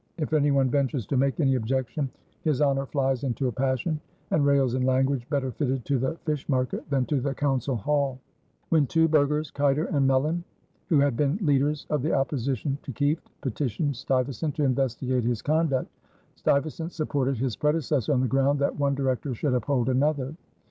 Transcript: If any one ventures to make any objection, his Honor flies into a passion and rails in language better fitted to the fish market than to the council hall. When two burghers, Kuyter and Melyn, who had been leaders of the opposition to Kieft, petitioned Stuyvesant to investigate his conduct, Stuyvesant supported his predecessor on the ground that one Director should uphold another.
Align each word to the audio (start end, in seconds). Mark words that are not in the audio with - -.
If 0.17 0.33
any 0.33 0.49
one 0.49 0.67
ventures 0.67 1.05
to 1.05 1.15
make 1.15 1.39
any 1.39 1.53
objection, 1.53 2.09
his 2.41 2.59
Honor 2.59 2.87
flies 2.87 3.23
into 3.23 3.47
a 3.47 3.51
passion 3.51 3.99
and 4.31 4.43
rails 4.43 4.73
in 4.73 4.81
language 4.81 5.29
better 5.29 5.51
fitted 5.51 5.85
to 5.85 5.99
the 5.99 6.15
fish 6.25 6.49
market 6.49 6.89
than 6.89 7.05
to 7.05 7.21
the 7.21 7.35
council 7.35 7.75
hall. 7.75 8.17
When 8.69 8.87
two 8.87 9.07
burghers, 9.07 9.51
Kuyter 9.51 9.85
and 9.95 10.07
Melyn, 10.09 10.43
who 10.89 10.97
had 10.97 11.15
been 11.15 11.37
leaders 11.39 11.85
of 11.91 12.01
the 12.01 12.13
opposition 12.13 12.79
to 12.81 12.91
Kieft, 12.91 13.29
petitioned 13.41 13.95
Stuyvesant 13.95 14.55
to 14.55 14.63
investigate 14.63 15.23
his 15.23 15.43
conduct, 15.43 15.91
Stuyvesant 16.33 16.93
supported 16.93 17.37
his 17.37 17.55
predecessor 17.55 18.11
on 18.11 18.21
the 18.21 18.27
ground 18.27 18.57
that 18.57 18.79
one 18.79 18.95
Director 18.95 19.35
should 19.35 19.53
uphold 19.53 19.87
another. 19.87 20.33